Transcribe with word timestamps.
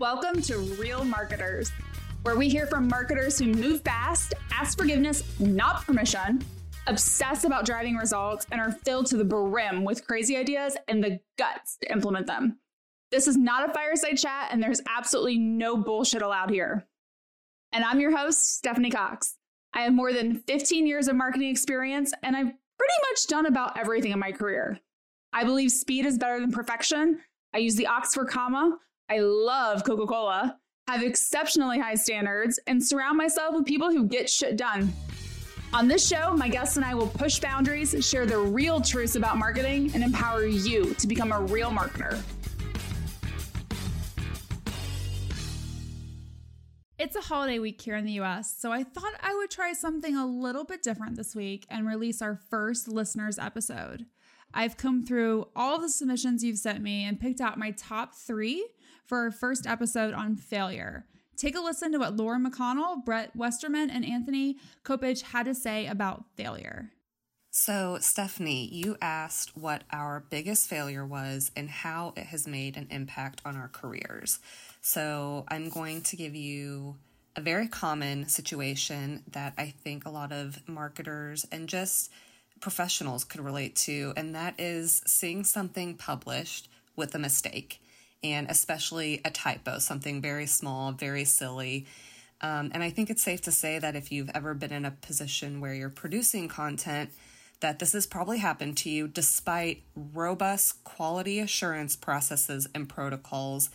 Welcome 0.00 0.42
to 0.42 0.58
Real 0.58 1.04
Marketers, 1.04 1.70
where 2.22 2.34
we 2.34 2.48
hear 2.48 2.66
from 2.66 2.88
marketers 2.88 3.38
who 3.38 3.46
move 3.46 3.82
fast, 3.82 4.34
ask 4.52 4.76
forgiveness, 4.76 5.22
not 5.38 5.86
permission, 5.86 6.42
obsess 6.88 7.44
about 7.44 7.64
driving 7.64 7.94
results, 7.94 8.44
and 8.50 8.60
are 8.60 8.72
filled 8.72 9.06
to 9.06 9.16
the 9.16 9.24
brim 9.24 9.84
with 9.84 10.04
crazy 10.04 10.36
ideas 10.36 10.76
and 10.88 11.02
the 11.02 11.20
guts 11.38 11.76
to 11.76 11.92
implement 11.92 12.26
them. 12.26 12.58
This 13.12 13.28
is 13.28 13.36
not 13.36 13.70
a 13.70 13.72
fireside 13.72 14.18
chat, 14.18 14.48
and 14.50 14.60
there's 14.60 14.80
absolutely 14.88 15.38
no 15.38 15.76
bullshit 15.76 16.22
allowed 16.22 16.50
here. 16.50 16.84
And 17.70 17.84
I'm 17.84 18.00
your 18.00 18.16
host, 18.16 18.56
Stephanie 18.56 18.90
Cox. 18.90 19.36
I 19.74 19.82
have 19.82 19.92
more 19.92 20.12
than 20.12 20.40
15 20.40 20.88
years 20.88 21.06
of 21.06 21.14
marketing 21.14 21.50
experience, 21.50 22.12
and 22.24 22.36
I've 22.36 22.52
pretty 22.78 22.94
much 23.10 23.28
done 23.28 23.46
about 23.46 23.78
everything 23.78 24.10
in 24.10 24.18
my 24.18 24.32
career. 24.32 24.80
I 25.32 25.44
believe 25.44 25.70
speed 25.70 26.04
is 26.04 26.18
better 26.18 26.40
than 26.40 26.50
perfection. 26.50 27.20
I 27.54 27.58
use 27.58 27.76
the 27.76 27.86
Oxford 27.86 28.26
comma. 28.26 28.78
I 29.10 29.18
love 29.18 29.84
Coca 29.84 30.06
Cola, 30.06 30.58
have 30.88 31.02
exceptionally 31.02 31.78
high 31.78 31.94
standards, 31.94 32.58
and 32.66 32.82
surround 32.82 33.18
myself 33.18 33.54
with 33.54 33.66
people 33.66 33.90
who 33.90 34.08
get 34.08 34.30
shit 34.30 34.56
done. 34.56 34.94
On 35.74 35.88
this 35.88 36.08
show, 36.08 36.32
my 36.34 36.48
guests 36.48 36.76
and 36.76 36.86
I 36.86 36.94
will 36.94 37.08
push 37.08 37.38
boundaries, 37.38 37.94
share 38.08 38.24
the 38.24 38.38
real 38.38 38.80
truths 38.80 39.14
about 39.14 39.36
marketing, 39.36 39.90
and 39.92 40.02
empower 40.02 40.46
you 40.46 40.94
to 40.94 41.06
become 41.06 41.32
a 41.32 41.40
real 41.42 41.70
marketer. 41.70 42.18
It's 46.98 47.16
a 47.16 47.20
holiday 47.20 47.58
week 47.58 47.82
here 47.82 47.96
in 47.96 48.06
the 48.06 48.12
US, 48.20 48.56
so 48.58 48.72
I 48.72 48.84
thought 48.84 49.12
I 49.20 49.34
would 49.34 49.50
try 49.50 49.74
something 49.74 50.16
a 50.16 50.26
little 50.26 50.64
bit 50.64 50.82
different 50.82 51.16
this 51.16 51.34
week 51.34 51.66
and 51.68 51.86
release 51.86 52.22
our 52.22 52.36
first 52.36 52.88
listeners 52.88 53.38
episode. 53.38 54.06
I've 54.54 54.76
come 54.76 55.04
through 55.04 55.48
all 55.56 55.80
the 55.80 55.90
submissions 55.90 56.44
you've 56.44 56.58
sent 56.58 56.80
me 56.80 57.04
and 57.04 57.20
picked 57.20 57.40
out 57.40 57.58
my 57.58 57.72
top 57.72 58.14
three 58.14 58.66
for 59.04 59.18
our 59.18 59.30
first 59.30 59.66
episode 59.66 60.14
on 60.14 60.36
failure. 60.36 61.06
Take 61.36 61.56
a 61.56 61.60
listen 61.60 61.90
to 61.92 61.98
what 61.98 62.16
Laura 62.16 62.38
McConnell, 62.38 63.04
Brett 63.04 63.34
Westerman, 63.34 63.90
and 63.90 64.04
Anthony 64.04 64.56
Kopich 64.84 65.22
had 65.22 65.46
to 65.46 65.54
say 65.54 65.86
about 65.86 66.24
failure. 66.36 66.92
So, 67.50 67.98
Stephanie, 68.00 68.68
you 68.72 68.96
asked 69.00 69.56
what 69.56 69.82
our 69.92 70.24
biggest 70.30 70.68
failure 70.68 71.04
was 71.04 71.50
and 71.56 71.68
how 71.68 72.12
it 72.16 72.26
has 72.26 72.46
made 72.46 72.76
an 72.76 72.88
impact 72.90 73.42
on 73.44 73.56
our 73.56 73.68
careers. 73.68 74.38
So, 74.80 75.44
I'm 75.48 75.68
going 75.68 76.02
to 76.02 76.16
give 76.16 76.34
you 76.34 76.96
a 77.36 77.40
very 77.40 77.68
common 77.68 78.28
situation 78.28 79.24
that 79.32 79.54
I 79.58 79.74
think 79.82 80.04
a 80.04 80.10
lot 80.10 80.32
of 80.32 80.68
marketers 80.68 81.44
and 81.50 81.68
just 81.68 82.10
professionals 82.64 83.24
could 83.24 83.42
relate 83.42 83.76
to, 83.76 84.14
and 84.16 84.34
that 84.34 84.54
is 84.58 85.02
seeing 85.06 85.44
something 85.44 85.94
published 85.94 86.66
with 86.96 87.14
a 87.14 87.18
mistake 87.18 87.78
and 88.22 88.50
especially 88.50 89.20
a 89.22 89.30
typo, 89.30 89.78
something 89.78 90.22
very 90.22 90.46
small, 90.46 90.90
very 90.90 91.26
silly. 91.26 91.84
Um, 92.40 92.70
and 92.72 92.82
I 92.82 92.88
think 92.88 93.10
it's 93.10 93.22
safe 93.22 93.42
to 93.42 93.52
say 93.52 93.78
that 93.78 93.94
if 93.94 94.10
you've 94.10 94.30
ever 94.34 94.54
been 94.54 94.72
in 94.72 94.86
a 94.86 94.90
position 94.90 95.60
where 95.60 95.74
you're 95.74 95.90
producing 95.90 96.48
content, 96.48 97.10
that 97.60 97.80
this 97.80 97.92
has 97.92 98.06
probably 98.06 98.38
happened 98.38 98.78
to 98.78 98.88
you 98.88 99.08
despite 99.08 99.82
robust 99.94 100.82
quality 100.84 101.40
assurance 101.40 101.96
processes 101.96 102.66
and 102.74 102.88
protocols. 102.88 103.68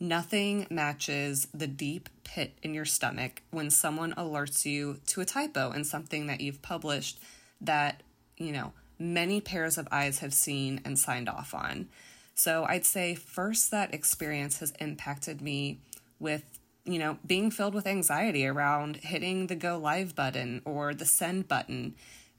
Nothing 0.00 0.66
matches 0.70 1.46
the 1.54 1.68
deep 1.68 2.08
pit 2.24 2.58
in 2.64 2.74
your 2.74 2.84
stomach 2.84 3.42
when 3.52 3.70
someone 3.70 4.12
alerts 4.14 4.64
you 4.64 4.98
to 5.06 5.20
a 5.20 5.24
typo 5.24 5.70
in 5.70 5.84
something 5.84 6.26
that 6.26 6.40
you've 6.40 6.62
published 6.62 7.20
that, 7.60 8.02
you 8.36 8.52
know, 8.52 8.72
many 8.98 9.40
pairs 9.40 9.78
of 9.78 9.88
eyes 9.90 10.20
have 10.20 10.34
seen 10.34 10.80
and 10.84 10.98
signed 10.98 11.28
off 11.28 11.54
on. 11.54 11.88
So 12.34 12.64
I'd 12.64 12.84
say 12.84 13.14
first 13.14 13.70
that 13.70 13.94
experience 13.94 14.60
has 14.60 14.72
impacted 14.80 15.40
me 15.40 15.80
with, 16.18 16.44
you 16.84 16.98
know, 16.98 17.18
being 17.26 17.50
filled 17.50 17.74
with 17.74 17.86
anxiety 17.86 18.46
around 18.46 18.96
hitting 18.96 19.46
the 19.46 19.54
go 19.54 19.78
live 19.78 20.14
button 20.14 20.62
or 20.64 20.94
the 20.94 21.04
send 21.04 21.48
button 21.48 21.94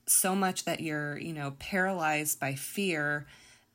so 0.08 0.36
much 0.36 0.66
that 0.66 0.82
you're, 0.82 1.18
you 1.18 1.34
know, 1.34 1.56
paralyzed 1.60 2.40
by 2.40 2.54
fear 2.56 3.26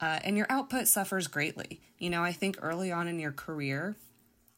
uh, 0.01 0.19
and 0.25 0.37
your 0.37 0.47
output 0.49 0.89
suffers 0.89 1.27
greatly. 1.27 1.81
You 1.99 2.11
know, 2.11 2.23
I 2.23 2.33
think 2.33 2.59
early 2.61 2.93
on 2.93 3.09
in 3.09 3.19
your 3.19 3.33
career, 3.33 3.97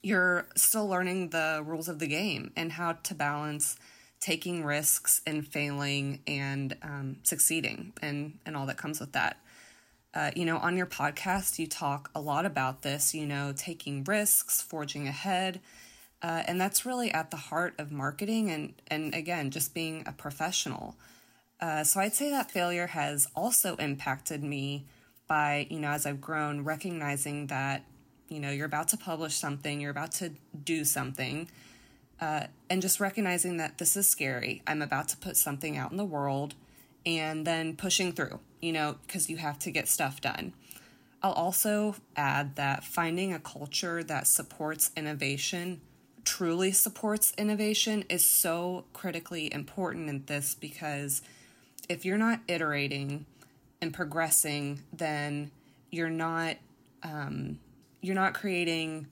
you're 0.02 0.46
still 0.56 0.88
learning 0.88 1.30
the 1.30 1.62
rules 1.64 1.88
of 1.88 1.98
the 1.98 2.06
game 2.06 2.52
and 2.56 2.72
how 2.72 2.92
to 2.92 3.14
balance 3.14 3.76
taking 4.22 4.64
risks 4.64 5.20
and 5.26 5.46
failing 5.46 6.20
and 6.28 6.76
um, 6.82 7.16
succeeding 7.24 7.92
and, 8.00 8.38
and 8.46 8.56
all 8.56 8.66
that 8.66 8.76
comes 8.76 9.00
with 9.00 9.12
that. 9.12 9.36
Uh, 10.14 10.30
you 10.36 10.44
know, 10.44 10.58
on 10.58 10.76
your 10.76 10.86
podcast, 10.86 11.58
you 11.58 11.66
talk 11.66 12.08
a 12.14 12.20
lot 12.20 12.46
about 12.46 12.82
this, 12.82 13.14
you 13.14 13.26
know, 13.26 13.52
taking 13.56 14.04
risks, 14.04 14.62
forging 14.62 15.08
ahead. 15.08 15.60
Uh, 16.22 16.44
and 16.46 16.60
that's 16.60 16.86
really 16.86 17.10
at 17.10 17.32
the 17.32 17.36
heart 17.36 17.74
of 17.78 17.90
marketing 17.90 18.48
and, 18.48 18.74
and 18.86 19.12
again, 19.12 19.50
just 19.50 19.74
being 19.74 20.04
a 20.06 20.12
professional. 20.12 20.94
Uh, 21.60 21.82
so 21.82 21.98
I'd 21.98 22.14
say 22.14 22.30
that 22.30 22.48
failure 22.48 22.86
has 22.88 23.26
also 23.34 23.74
impacted 23.76 24.44
me 24.44 24.86
by, 25.26 25.66
you 25.68 25.80
know, 25.80 25.88
as 25.88 26.06
I've 26.06 26.20
grown, 26.20 26.62
recognizing 26.62 27.48
that, 27.48 27.84
you 28.28 28.38
know, 28.38 28.50
you're 28.50 28.66
about 28.66 28.88
to 28.88 28.96
publish 28.96 29.34
something, 29.34 29.80
you're 29.80 29.90
about 29.90 30.12
to 30.12 30.30
do 30.62 30.84
something, 30.84 31.48
uh, 32.22 32.46
and 32.70 32.80
just 32.80 33.00
recognizing 33.00 33.58
that 33.58 33.78
this 33.78 33.96
is 33.96 34.08
scary. 34.08 34.62
I'm 34.66 34.80
about 34.80 35.08
to 35.08 35.16
put 35.16 35.36
something 35.36 35.76
out 35.76 35.90
in 35.90 35.96
the 35.96 36.04
world 36.04 36.54
and 37.04 37.46
then 37.46 37.76
pushing 37.76 38.12
through 38.12 38.38
you 38.62 38.72
know, 38.72 38.96
because 39.06 39.28
you 39.28 39.36
have 39.36 39.58
to 39.58 39.70
get 39.70 39.88
stuff 39.88 40.22
done. 40.22 40.54
I'll 41.22 41.32
also 41.32 41.96
add 42.16 42.56
that 42.56 42.84
finding 42.84 43.34
a 43.34 43.38
culture 43.38 44.02
that 44.04 44.26
supports 44.26 44.90
innovation, 44.96 45.82
truly 46.24 46.72
supports 46.72 47.32
innovation, 47.36 48.04
is 48.08 48.26
so 48.26 48.84
critically 48.92 49.52
important 49.52 50.08
in 50.08 50.24
this 50.26 50.54
because 50.54 51.22
if 51.88 52.04
you're 52.04 52.18
not 52.18 52.40
iterating 52.48 53.26
and 53.80 53.92
progressing, 53.92 54.82
then 54.92 55.50
you're 55.90 56.08
not 56.08 56.56
um, 57.02 57.58
you're 58.00 58.14
not 58.14 58.34
creating 58.34 59.08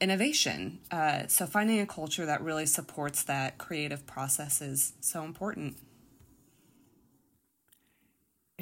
innovation. 0.00 0.80
Uh, 0.90 1.26
so 1.26 1.46
finding 1.46 1.80
a 1.80 1.86
culture 1.86 2.26
that 2.26 2.42
really 2.42 2.66
supports 2.66 3.22
that 3.24 3.58
creative 3.58 4.06
process 4.06 4.60
is 4.60 4.94
so 5.00 5.22
important. 5.24 5.76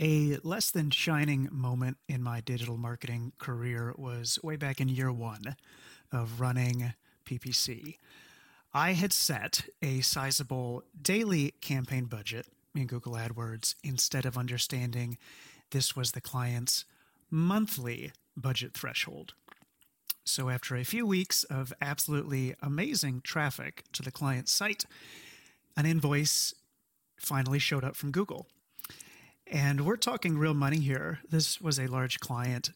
A 0.00 0.38
less 0.44 0.70
than 0.70 0.90
shining 0.90 1.48
moment 1.50 1.96
in 2.08 2.22
my 2.22 2.40
digital 2.40 2.76
marketing 2.76 3.32
career 3.38 3.92
was 3.96 4.38
way 4.42 4.56
back 4.56 4.80
in 4.80 4.88
year 4.88 5.10
one 5.10 5.56
of 6.12 6.40
running 6.40 6.94
PPC. 7.26 7.96
I 8.72 8.92
had 8.92 9.12
set 9.12 9.64
a 9.82 10.00
sizable 10.00 10.84
daily 11.00 11.52
campaign 11.60 12.04
budget 12.04 12.46
in 12.74 12.86
Google 12.86 13.14
AdWords 13.14 13.74
instead 13.82 14.24
of 14.24 14.38
understanding 14.38 15.18
this 15.70 15.96
was 15.96 16.12
the 16.12 16.20
client's 16.20 16.84
monthly 17.30 18.12
budget 18.36 18.74
threshold. 18.74 19.34
So, 20.28 20.50
after 20.50 20.76
a 20.76 20.84
few 20.84 21.06
weeks 21.06 21.42
of 21.44 21.72
absolutely 21.80 22.54
amazing 22.60 23.22
traffic 23.24 23.84
to 23.94 24.02
the 24.02 24.10
client's 24.10 24.52
site, 24.52 24.84
an 25.74 25.86
invoice 25.86 26.52
finally 27.16 27.58
showed 27.58 27.82
up 27.82 27.96
from 27.96 28.10
Google. 28.10 28.46
And 29.46 29.86
we're 29.86 29.96
talking 29.96 30.36
real 30.36 30.52
money 30.52 30.80
here. 30.80 31.20
This 31.30 31.62
was 31.62 31.78
a 31.78 31.86
large 31.86 32.20
client. 32.20 32.72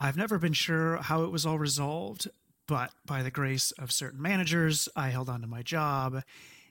I've 0.00 0.18
never 0.18 0.38
been 0.38 0.52
sure 0.52 0.98
how 0.98 1.22
it 1.24 1.32
was 1.32 1.46
all 1.46 1.58
resolved, 1.58 2.28
but 2.68 2.92
by 3.06 3.22
the 3.22 3.30
grace 3.30 3.70
of 3.78 3.90
certain 3.90 4.20
managers, 4.20 4.86
I 4.94 5.08
held 5.08 5.30
on 5.30 5.40
to 5.40 5.46
my 5.46 5.62
job. 5.62 6.22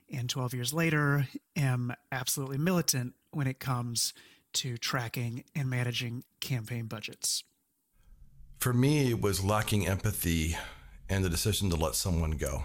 And 0.08 0.30
12 0.30 0.54
years 0.54 0.72
later, 0.72 1.26
am 1.56 1.94
absolutely 2.12 2.58
militant 2.58 3.14
when 3.32 3.48
it 3.48 3.58
comes 3.58 4.14
to 4.52 4.78
tracking 4.78 5.42
and 5.56 5.68
managing 5.68 6.22
campaign 6.38 6.86
budgets. 6.86 7.42
For 8.62 8.72
me, 8.72 9.10
it 9.10 9.20
was 9.20 9.42
lacking 9.42 9.88
empathy 9.88 10.56
and 11.08 11.24
the 11.24 11.28
decision 11.28 11.68
to 11.70 11.74
let 11.74 11.96
someone 11.96 12.30
go. 12.30 12.62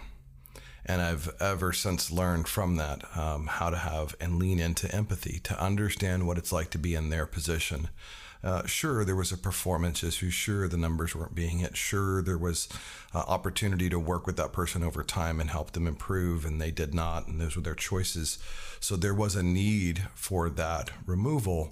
And 0.85 1.01
I've 1.01 1.35
ever 1.39 1.73
since 1.73 2.11
learned 2.11 2.47
from 2.47 2.75
that 2.75 3.17
um, 3.17 3.47
how 3.47 3.71
to 3.71 3.77
have 3.77 4.15
and 4.21 4.37
lean 4.37 4.59
into 4.59 4.93
empathy 4.93 5.39
to 5.45 5.59
understand 5.59 6.27
what 6.27 6.37
it's 6.37 6.51
like 6.51 6.69
to 6.69 6.77
be 6.77 6.93
in 6.93 7.09
their 7.09 7.25
position. 7.25 7.89
Uh, 8.43 8.63
sure, 8.67 9.03
there 9.03 9.15
was 9.15 9.31
a 9.31 9.37
performance 9.39 10.03
issue. 10.03 10.29
Sure, 10.29 10.67
the 10.67 10.77
numbers 10.77 11.15
weren't 11.15 11.33
being 11.33 11.57
hit. 11.57 11.75
Sure, 11.75 12.21
there 12.21 12.37
was 12.37 12.69
uh, 13.15 13.23
opportunity 13.27 13.89
to 13.89 13.97
work 13.97 14.27
with 14.27 14.37
that 14.37 14.53
person 14.53 14.83
over 14.83 15.03
time 15.03 15.39
and 15.39 15.49
help 15.49 15.71
them 15.71 15.87
improve, 15.87 16.45
and 16.45 16.61
they 16.61 16.69
did 16.69 16.93
not, 16.93 17.25
and 17.25 17.41
those 17.41 17.55
were 17.55 17.63
their 17.63 17.73
choices. 17.73 18.37
So 18.79 18.95
there 18.95 19.15
was 19.15 19.35
a 19.35 19.41
need 19.41 20.03
for 20.13 20.47
that 20.47 20.91
removal. 21.07 21.71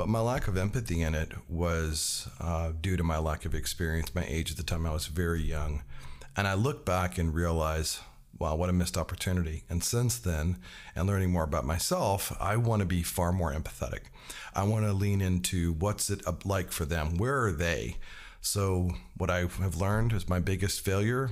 But 0.00 0.08
my 0.08 0.20
lack 0.20 0.48
of 0.48 0.56
empathy 0.56 1.02
in 1.02 1.14
it 1.14 1.32
was 1.46 2.26
uh, 2.40 2.72
due 2.80 2.96
to 2.96 3.04
my 3.04 3.18
lack 3.18 3.44
of 3.44 3.54
experience, 3.54 4.14
my 4.14 4.24
age 4.26 4.50
at 4.50 4.56
the 4.56 4.62
time. 4.62 4.86
I 4.86 4.94
was 4.94 5.08
very 5.08 5.42
young. 5.42 5.82
And 6.34 6.48
I 6.48 6.54
look 6.54 6.86
back 6.86 7.18
and 7.18 7.34
realize 7.34 8.00
wow, 8.38 8.54
what 8.54 8.70
a 8.70 8.72
missed 8.72 8.96
opportunity. 8.96 9.64
And 9.68 9.84
since 9.84 10.18
then, 10.18 10.56
and 10.96 11.06
learning 11.06 11.32
more 11.32 11.44
about 11.44 11.66
myself, 11.66 12.34
I 12.40 12.56
want 12.56 12.80
to 12.80 12.86
be 12.86 13.02
far 13.02 13.30
more 13.30 13.52
empathetic. 13.52 14.04
I 14.54 14.62
want 14.62 14.86
to 14.86 14.94
lean 14.94 15.20
into 15.20 15.74
what's 15.74 16.08
it 16.08 16.22
like 16.46 16.72
for 16.72 16.86
them? 16.86 17.18
Where 17.18 17.44
are 17.44 17.52
they? 17.52 17.98
So, 18.40 18.92
what 19.18 19.28
I 19.28 19.40
have 19.40 19.76
learned 19.76 20.14
is 20.14 20.30
my 20.30 20.40
biggest 20.40 20.80
failure 20.80 21.28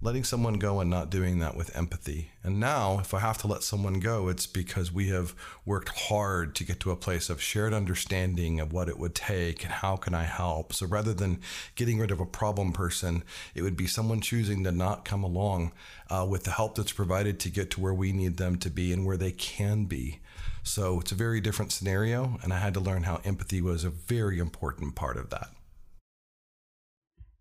letting 0.00 0.22
someone 0.22 0.54
go 0.54 0.78
and 0.78 0.88
not 0.88 1.10
doing 1.10 1.40
that 1.40 1.56
with 1.56 1.76
empathy. 1.76 2.30
And 2.44 2.60
now, 2.60 3.00
if 3.00 3.12
I 3.12 3.18
have 3.18 3.38
to 3.38 3.48
let 3.48 3.64
someone 3.64 3.98
go, 3.98 4.28
it's 4.28 4.46
because 4.46 4.92
we 4.92 5.08
have 5.08 5.34
worked 5.66 5.88
hard 5.88 6.54
to 6.54 6.64
get 6.64 6.78
to 6.80 6.92
a 6.92 6.96
place 6.96 7.28
of 7.28 7.42
shared 7.42 7.74
understanding 7.74 8.60
of 8.60 8.72
what 8.72 8.88
it 8.88 8.98
would 8.98 9.16
take 9.16 9.64
and 9.64 9.72
how 9.72 9.96
can 9.96 10.14
I 10.14 10.22
help. 10.22 10.72
So 10.72 10.86
rather 10.86 11.12
than 11.12 11.40
getting 11.74 11.98
rid 11.98 12.12
of 12.12 12.20
a 12.20 12.26
problem 12.26 12.72
person, 12.72 13.24
it 13.56 13.62
would 13.62 13.76
be 13.76 13.88
someone 13.88 14.20
choosing 14.20 14.62
to 14.64 14.70
not 14.70 15.04
come 15.04 15.24
along 15.24 15.72
uh, 16.08 16.24
with 16.28 16.44
the 16.44 16.52
help 16.52 16.76
that's 16.76 16.92
provided 16.92 17.40
to 17.40 17.50
get 17.50 17.70
to 17.72 17.80
where 17.80 17.94
we 17.94 18.12
need 18.12 18.36
them 18.36 18.56
to 18.58 18.70
be 18.70 18.92
and 18.92 19.04
where 19.04 19.16
they 19.16 19.32
can 19.32 19.86
be. 19.86 20.20
So 20.62 21.00
it's 21.00 21.12
a 21.12 21.16
very 21.16 21.40
different 21.40 21.72
scenario, 21.72 22.38
and 22.42 22.52
I 22.52 22.58
had 22.58 22.74
to 22.74 22.80
learn 22.80 23.02
how 23.02 23.20
empathy 23.24 23.60
was 23.60 23.82
a 23.82 23.90
very 23.90 24.38
important 24.38 24.94
part 24.94 25.16
of 25.16 25.30
that. 25.30 25.48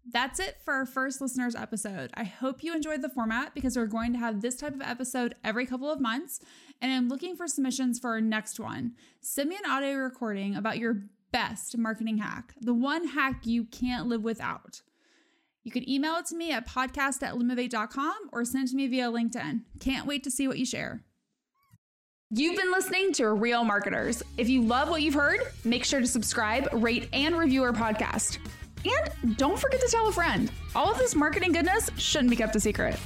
That's 0.09 0.39
it 0.39 0.57
for 0.63 0.73
our 0.73 0.85
first 0.85 1.19
listeners 1.19 1.53
episode. 1.53 2.11
I 2.13 2.23
hope 2.23 2.63
you 2.63 2.73
enjoyed 2.73 3.01
the 3.01 3.09
format 3.09 3.53
because 3.53 3.75
we're 3.75 3.87
going 3.87 4.13
to 4.13 4.19
have 4.19 4.41
this 4.41 4.55
type 4.55 4.73
of 4.73 4.81
episode 4.81 5.35
every 5.43 5.65
couple 5.65 5.91
of 5.91 5.99
months, 5.99 6.39
and 6.81 6.93
I'm 6.93 7.09
looking 7.09 7.35
for 7.35 7.47
submissions 7.47 7.99
for 7.99 8.11
our 8.11 8.21
next 8.21 8.57
one. 8.57 8.93
Send 9.19 9.49
me 9.49 9.57
an 9.57 9.69
audio 9.69 9.95
recording 9.95 10.55
about 10.55 10.77
your 10.77 11.03
best 11.33 11.77
marketing 11.77 12.19
hack, 12.19 12.53
the 12.61 12.73
one 12.73 13.09
hack 13.09 13.45
you 13.45 13.65
can't 13.65 14.07
live 14.07 14.23
without. 14.23 14.81
You 15.63 15.71
can 15.71 15.89
email 15.89 16.15
it 16.15 16.25
to 16.27 16.37
me 16.37 16.53
at 16.53 16.65
podcast 16.65 17.21
at 17.21 17.35
limivate.com 17.35 18.29
or 18.31 18.45
send 18.45 18.69
it 18.69 18.71
to 18.71 18.77
me 18.77 18.87
via 18.87 19.11
LinkedIn. 19.11 19.63
Can't 19.81 20.07
wait 20.07 20.23
to 20.23 20.31
see 20.31 20.47
what 20.47 20.57
you 20.57 20.65
share. 20.65 21.03
You've 22.29 22.55
been 22.55 22.71
listening 22.71 23.11
to 23.13 23.27
Real 23.33 23.65
Marketers. 23.65 24.23
If 24.37 24.47
you 24.47 24.61
love 24.61 24.89
what 24.89 25.01
you've 25.01 25.15
heard, 25.15 25.41
make 25.65 25.83
sure 25.83 25.99
to 25.99 26.07
subscribe, 26.07 26.69
rate, 26.71 27.09
and 27.11 27.37
review 27.37 27.63
our 27.63 27.73
podcast. 27.73 28.37
And 28.85 29.37
don't 29.37 29.59
forget 29.59 29.81
to 29.81 29.87
tell 29.87 30.07
a 30.07 30.11
friend. 30.11 30.51
All 30.75 30.91
of 30.91 30.97
this 30.97 31.15
marketing 31.15 31.51
goodness 31.51 31.89
shouldn't 31.97 32.29
be 32.29 32.35
kept 32.35 32.55
a 32.55 32.59
secret. 32.59 32.99